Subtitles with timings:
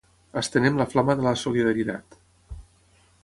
[0.41, 2.19] Estenem la flama de la solidaritat.